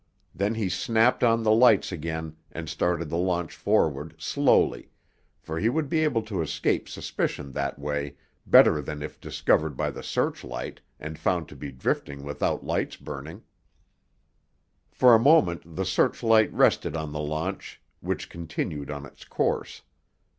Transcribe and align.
Then 0.33 0.55
he 0.55 0.67
snapped 0.67 1.23
on 1.23 1.43
the 1.43 1.51
lights 1.51 1.91
again 1.91 2.35
and 2.51 2.67
started 2.67 3.07
the 3.11 3.19
launch 3.19 3.55
forward 3.55 4.15
slowly, 4.17 4.89
for 5.39 5.59
he 5.59 5.69
would 5.69 5.89
be 5.89 6.03
able 6.03 6.23
to 6.23 6.41
escape 6.41 6.89
suspicion 6.89 7.51
that 7.51 7.77
way 7.77 8.15
better 8.47 8.81
than 8.81 9.03
if 9.03 9.21
discovered 9.21 9.77
by 9.77 9.91
the 9.91 10.01
searchlight 10.01 10.81
and 10.99 11.19
found 11.19 11.47
to 11.49 11.55
be 11.55 11.71
drifting 11.71 12.23
without 12.23 12.65
lights 12.65 12.95
burning. 12.97 13.43
For 14.91 15.13
a 15.13 15.19
moment 15.19 15.75
the 15.75 15.85
searchlight 15.85 16.51
rested 16.51 16.97
on 16.97 17.11
the 17.11 17.19
launch, 17.21 17.79
which 17.99 18.27
continued 18.27 18.89
on 18.89 19.05
its 19.05 19.23
course. 19.23 19.83